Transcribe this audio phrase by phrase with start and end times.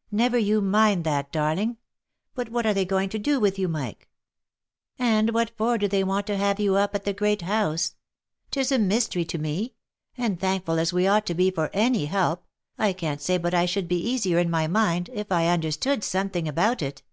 [0.10, 1.76] "Never you mind that, darling.
[2.34, 4.08] But what are they going to do with you, Mike?
[4.98, 7.94] And what for do they want to have you up at the great house?
[8.50, 9.74] 'Tis, a mystery to me,
[10.16, 12.44] and thankful as we ought to be for any help,
[12.76, 16.48] I can't say but I should be easier in my mind, if I understood something
[16.48, 17.04] about it."